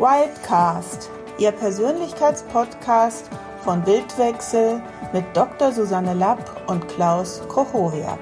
Wildcast, 0.00 1.10
Ihr 1.38 1.52
Persönlichkeitspodcast 1.52 3.28
von 3.62 3.84
Bildwechsel 3.84 4.80
mit 5.12 5.26
Dr. 5.34 5.72
Susanne 5.72 6.14
Lapp 6.14 6.70
und 6.70 6.88
Klaus 6.88 7.42
Kochoriak. 7.48 8.18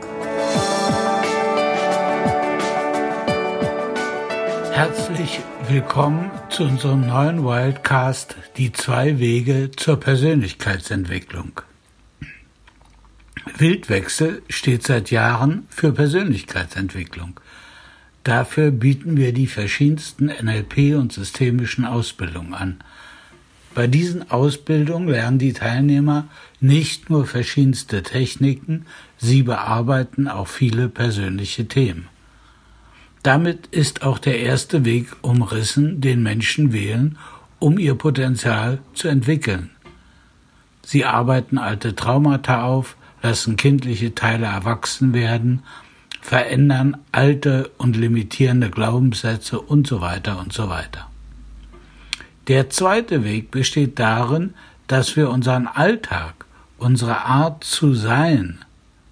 Herzlich 4.72 5.38
willkommen 5.68 6.32
zu 6.48 6.64
unserem 6.64 7.06
neuen 7.06 7.44
Wildcast 7.44 8.34
Die 8.56 8.72
zwei 8.72 9.20
Wege 9.20 9.70
zur 9.70 10.00
Persönlichkeitsentwicklung. 10.00 11.60
Wildwechsel 13.56 14.42
steht 14.48 14.84
seit 14.84 15.12
Jahren 15.12 15.68
für 15.70 15.92
Persönlichkeitsentwicklung. 15.92 17.38
Dafür 18.24 18.70
bieten 18.70 19.16
wir 19.16 19.32
die 19.32 19.46
verschiedensten 19.46 20.26
NLP 20.26 20.96
und 20.96 21.12
systemischen 21.12 21.84
Ausbildungen 21.84 22.54
an. 22.54 22.78
Bei 23.74 23.86
diesen 23.86 24.30
Ausbildungen 24.30 25.08
lernen 25.08 25.38
die 25.38 25.52
Teilnehmer 25.52 26.26
nicht 26.60 27.10
nur 27.10 27.26
verschiedenste 27.26 28.02
Techniken, 28.02 28.86
sie 29.18 29.42
bearbeiten 29.42 30.26
auch 30.26 30.48
viele 30.48 30.88
persönliche 30.88 31.68
Themen. 31.68 32.08
Damit 33.22 33.66
ist 33.68 34.02
auch 34.02 34.18
der 34.18 34.40
erste 34.40 34.84
Weg 34.84 35.08
umrissen, 35.22 36.00
den 36.00 36.22
Menschen 36.22 36.72
wählen, 36.72 37.18
um 37.58 37.78
ihr 37.78 37.94
Potenzial 37.94 38.78
zu 38.94 39.08
entwickeln. 39.08 39.70
Sie 40.84 41.04
arbeiten 41.04 41.58
alte 41.58 41.94
Traumata 41.94 42.64
auf, 42.64 42.96
lassen 43.22 43.56
kindliche 43.56 44.14
Teile 44.14 44.46
erwachsen 44.46 45.12
werden 45.12 45.62
verändern 46.20 46.98
alte 47.12 47.70
und 47.78 47.96
limitierende 47.96 48.70
Glaubenssätze 48.70 49.60
und 49.60 49.86
so 49.86 50.00
weiter 50.00 50.38
und 50.38 50.52
so 50.52 50.68
weiter. 50.68 51.08
Der 52.48 52.70
zweite 52.70 53.24
Weg 53.24 53.50
besteht 53.50 53.98
darin, 53.98 54.54
dass 54.86 55.16
wir 55.16 55.30
unseren 55.30 55.66
Alltag, 55.66 56.46
unsere 56.78 57.24
Art 57.24 57.62
zu 57.64 57.94
sein 57.94 58.58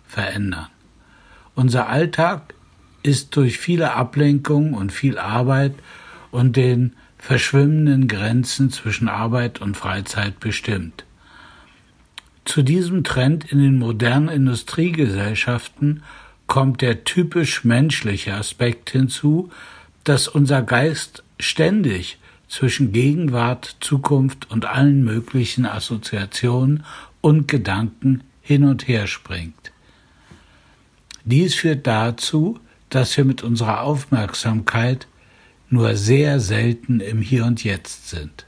verändern. 0.06 0.68
Unser 1.54 1.88
Alltag 1.88 2.54
ist 3.02 3.36
durch 3.36 3.58
viele 3.58 3.94
Ablenkungen 3.94 4.74
und 4.74 4.90
viel 4.92 5.18
Arbeit 5.18 5.74
und 6.30 6.56
den 6.56 6.96
verschwimmenden 7.18 8.08
Grenzen 8.08 8.70
zwischen 8.70 9.08
Arbeit 9.08 9.60
und 9.60 9.76
Freizeit 9.76 10.40
bestimmt. 10.40 11.04
Zu 12.44 12.62
diesem 12.62 13.04
Trend 13.04 13.50
in 13.50 13.58
den 13.58 13.78
modernen 13.78 14.28
Industriegesellschaften 14.28 16.02
kommt 16.46 16.80
der 16.82 17.04
typisch 17.04 17.64
menschliche 17.64 18.34
Aspekt 18.34 18.90
hinzu, 18.90 19.50
dass 20.04 20.28
unser 20.28 20.62
Geist 20.62 21.24
ständig 21.40 22.18
zwischen 22.48 22.92
Gegenwart, 22.92 23.76
Zukunft 23.80 24.50
und 24.50 24.64
allen 24.64 25.02
möglichen 25.04 25.66
Assoziationen 25.66 26.84
und 27.20 27.48
Gedanken 27.48 28.22
hin 28.40 28.64
und 28.64 28.86
her 28.86 29.06
springt. 29.06 29.72
Dies 31.24 31.56
führt 31.56 31.86
dazu, 31.86 32.60
dass 32.88 33.16
wir 33.16 33.24
mit 33.24 33.42
unserer 33.42 33.82
Aufmerksamkeit 33.82 35.08
nur 35.68 35.96
sehr 35.96 36.38
selten 36.38 37.00
im 37.00 37.20
Hier 37.20 37.44
und 37.44 37.64
Jetzt 37.64 38.08
sind. 38.08 38.46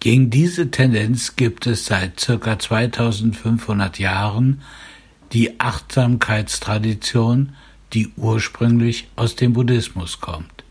Gegen 0.00 0.30
diese 0.30 0.70
Tendenz 0.70 1.36
gibt 1.36 1.66
es 1.66 1.86
seit 1.86 2.18
circa 2.18 2.58
2500 2.58 3.98
Jahren 3.98 4.62
die 5.32 5.60
Achtsamkeitstradition, 5.60 7.54
die 7.92 8.12
ursprünglich 8.16 9.08
aus 9.16 9.36
dem 9.36 9.52
Buddhismus 9.52 10.20
kommt. 10.20 10.64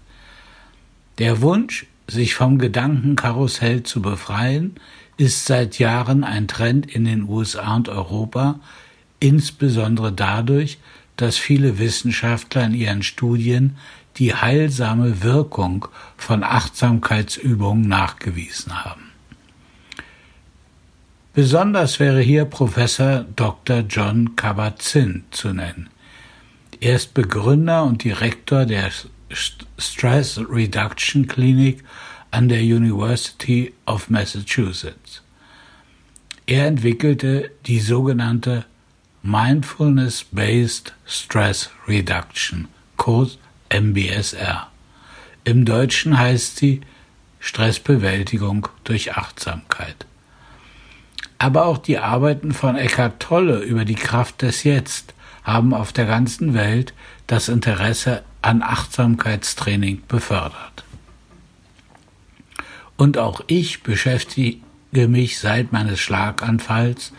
Der 1.17 1.41
Wunsch, 1.41 1.85
sich 2.07 2.35
vom 2.35 2.57
Gedankenkarussell 2.57 3.83
zu 3.83 4.01
befreien, 4.01 4.75
ist 5.17 5.45
seit 5.45 5.79
Jahren 5.79 6.23
ein 6.23 6.47
Trend 6.47 6.89
in 6.93 7.05
den 7.05 7.23
USA 7.23 7.75
und 7.75 7.89
Europa, 7.89 8.59
insbesondere 9.19 10.11
dadurch, 10.11 10.79
dass 11.17 11.37
viele 11.37 11.77
Wissenschaftler 11.77 12.65
in 12.65 12.73
ihren 12.73 13.03
Studien 13.03 13.75
die 14.15 14.33
heilsame 14.33 15.21
Wirkung 15.21 15.87
von 16.17 16.43
Achtsamkeitsübungen 16.43 17.87
nachgewiesen 17.87 18.85
haben. 18.85 19.08
Besonders 21.41 22.01
wäre 22.01 22.19
hier 22.19 22.43
Professor 22.43 23.23
Dr. 23.37 23.85
John 23.87 24.35
Kabat-Zinn 24.35 25.23
zu 25.31 25.53
nennen. 25.53 25.89
Er 26.81 26.97
ist 26.97 27.13
Begründer 27.13 27.85
und 27.85 28.03
Direktor 28.03 28.65
der 28.65 28.91
Stress 29.77 30.37
Reduction 30.37 31.27
Clinic 31.27 31.81
an 32.29 32.49
der 32.49 32.59
University 32.59 33.73
of 33.85 34.09
Massachusetts. 34.09 35.21
Er 36.45 36.67
entwickelte 36.67 37.51
die 37.67 37.79
sogenannte 37.79 38.65
Mindfulness-Based 39.23 40.93
Stress 41.05 41.69
Reduction, 41.87 42.67
kurz 42.97 43.37
MBSR. 43.69 44.69
Im 45.45 45.63
Deutschen 45.63 46.19
heißt 46.19 46.57
sie 46.57 46.81
Stressbewältigung 47.39 48.67
durch 48.83 49.15
Achtsamkeit 49.15 50.05
aber 51.39 51.65
auch 51.65 51.77
die 51.77 51.97
Arbeiten 51.97 52.53
von 52.53 52.75
Eckhart 52.75 53.21
Tolle 53.21 53.59
über 53.59 53.85
die 53.85 53.95
Kraft 53.95 54.41
des 54.41 54.63
Jetzt 54.65 55.13
haben 55.43 55.73
auf 55.73 55.93
der 55.93 56.05
ganzen 56.05 56.53
Welt 56.53 56.93
das 57.27 57.47
Interesse 57.47 58.23
an 58.41 58.61
Achtsamkeitstraining 58.61 60.03
befördert. 60.07 60.83
Und 62.97 63.17
auch 63.17 63.41
ich 63.47 63.81
beschäftige 63.83 64.59
mich 64.91 65.39
seit 65.39 65.71
meines 65.71 65.99
Schlaganfalls 66.01 67.13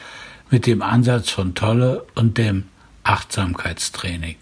mit 0.51 0.67
dem 0.67 0.83
Ansatz 0.83 1.31
von 1.31 1.55
Tolle 1.55 2.05
und 2.15 2.37
dem 2.37 2.65
Achtsamkeitstraining. 3.05 4.37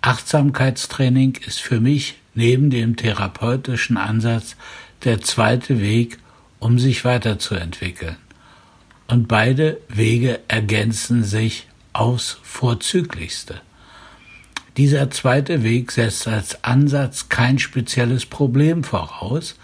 Achtsamkeitstraining 0.00 1.38
ist 1.44 1.60
für 1.60 1.80
mich 1.80 2.20
neben 2.34 2.70
dem 2.70 2.94
therapeutischen 2.94 3.96
Ansatz 3.96 4.54
der 5.02 5.20
zweite 5.20 5.80
Weg, 5.80 6.18
um 6.60 6.78
sich 6.78 7.04
weiterzuentwickeln 7.04 8.16
und 9.08 9.28
beide 9.28 9.78
Wege 9.88 10.40
ergänzen 10.48 11.24
sich 11.24 11.66
aufs 11.92 12.38
vorzüglichste. 12.42 13.60
Dieser 14.76 15.10
zweite 15.10 15.62
Weg 15.62 15.92
setzt 15.92 16.26
als 16.26 16.64
Ansatz 16.64 17.28
kein 17.28 17.58
spezielles 17.58 18.26
Problem 18.26 18.82
voraus, 18.82 19.54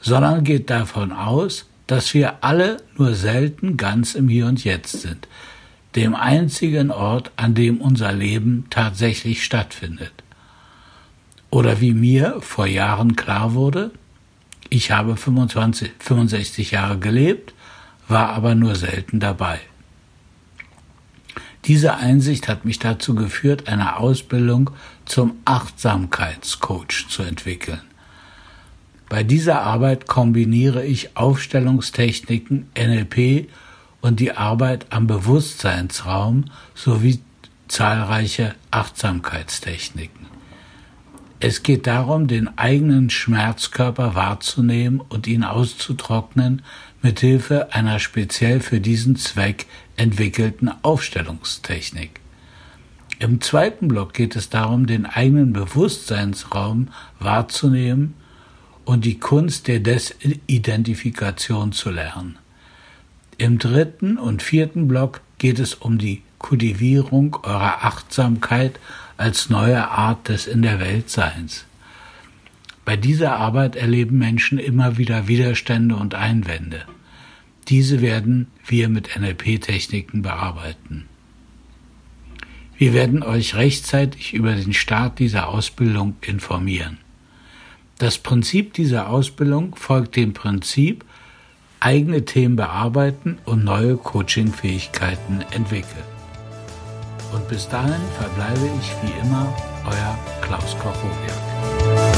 sondern 0.00 0.42
geht 0.44 0.70
davon 0.70 1.12
aus, 1.12 1.66
dass 1.86 2.14
wir 2.14 2.42
alle 2.42 2.78
nur 2.96 3.14
selten 3.14 3.76
ganz 3.76 4.14
im 4.14 4.28
Hier 4.28 4.46
und 4.46 4.64
Jetzt 4.64 5.00
sind, 5.02 5.28
dem 5.94 6.14
einzigen 6.14 6.90
Ort, 6.90 7.30
an 7.36 7.54
dem 7.54 7.80
unser 7.80 8.12
Leben 8.12 8.66
tatsächlich 8.70 9.44
stattfindet. 9.44 10.12
Oder 11.50 11.80
wie 11.80 11.94
mir 11.94 12.38
vor 12.40 12.66
Jahren 12.66 13.14
klar 13.14 13.54
wurde, 13.54 13.92
ich 14.68 14.90
habe 14.90 15.16
25, 15.16 15.92
65 16.00 16.72
Jahre 16.72 16.98
gelebt, 16.98 17.54
war 18.08 18.30
aber 18.30 18.54
nur 18.54 18.74
selten 18.74 19.20
dabei. 19.20 19.60
Diese 21.64 21.96
Einsicht 21.96 22.46
hat 22.46 22.64
mich 22.64 22.78
dazu 22.78 23.14
geführt, 23.14 23.66
eine 23.66 23.98
Ausbildung 23.98 24.70
zum 25.04 25.36
Achtsamkeitscoach 25.44 27.08
zu 27.08 27.22
entwickeln. 27.22 27.80
Bei 29.08 29.24
dieser 29.24 29.62
Arbeit 29.62 30.06
kombiniere 30.06 30.84
ich 30.84 31.16
Aufstellungstechniken, 31.16 32.68
NLP 32.76 33.48
und 34.00 34.20
die 34.20 34.32
Arbeit 34.32 34.86
am 34.90 35.06
Bewusstseinsraum 35.06 36.46
sowie 36.74 37.20
zahlreiche 37.68 38.54
Achtsamkeitstechniken. 38.70 40.26
Es 41.38 41.62
geht 41.62 41.86
darum, 41.86 42.28
den 42.28 42.56
eigenen 42.56 43.10
Schmerzkörper 43.10 44.14
wahrzunehmen 44.14 45.00
und 45.00 45.26
ihn 45.26 45.44
auszutrocknen, 45.44 46.62
mithilfe 47.02 47.72
einer 47.72 47.98
speziell 47.98 48.60
für 48.60 48.80
diesen 48.80 49.16
Zweck 49.16 49.66
entwickelten 49.96 50.70
Aufstellungstechnik. 50.82 52.20
Im 53.18 53.40
zweiten 53.40 53.88
Block 53.88 54.12
geht 54.12 54.36
es 54.36 54.50
darum, 54.50 54.86
den 54.86 55.06
eigenen 55.06 55.52
Bewusstseinsraum 55.52 56.88
wahrzunehmen 57.18 58.14
und 58.84 59.04
die 59.04 59.18
Kunst 59.18 59.68
der 59.68 59.80
Desidentifikation 59.80 61.72
zu 61.72 61.90
lernen. 61.90 62.38
Im 63.38 63.58
dritten 63.58 64.18
und 64.18 64.42
vierten 64.42 64.86
Block 64.86 65.20
geht 65.38 65.58
es 65.58 65.74
um 65.74 65.98
die 65.98 66.22
Kultivierung 66.38 67.36
eurer 67.42 67.84
Achtsamkeit 67.84 68.78
als 69.16 69.50
neue 69.50 69.88
Art 69.88 70.28
des 70.28 70.46
In 70.46 70.62
der 70.62 70.80
Welt 70.80 71.10
Seins. 71.10 71.64
Bei 72.86 72.96
dieser 72.96 73.36
Arbeit 73.36 73.74
erleben 73.74 74.16
Menschen 74.16 74.58
immer 74.60 74.96
wieder 74.96 75.26
Widerstände 75.26 75.96
und 75.96 76.14
Einwände. 76.14 76.84
Diese 77.66 78.00
werden 78.00 78.46
wir 78.64 78.88
mit 78.88 79.18
NLP-Techniken 79.18 80.22
bearbeiten. 80.22 81.08
Wir 82.78 82.94
werden 82.94 83.24
euch 83.24 83.56
rechtzeitig 83.56 84.34
über 84.34 84.54
den 84.54 84.72
Start 84.72 85.18
dieser 85.18 85.48
Ausbildung 85.48 86.14
informieren. 86.20 86.98
Das 87.98 88.18
Prinzip 88.18 88.74
dieser 88.74 89.08
Ausbildung 89.10 89.74
folgt 89.74 90.14
dem 90.14 90.32
Prinzip 90.32 91.04
eigene 91.80 92.24
Themen 92.24 92.54
bearbeiten 92.54 93.38
und 93.46 93.64
neue 93.64 93.96
Coaching-Fähigkeiten 93.96 95.44
entwickeln. 95.50 96.04
Und 97.32 97.48
bis 97.48 97.68
dahin 97.68 98.00
verbleibe 98.16 98.70
ich 98.80 98.92
wie 99.02 99.26
immer 99.26 99.52
euer 99.86 100.16
Klaus 100.40 100.78
Koch-Hobiak. 100.78 102.15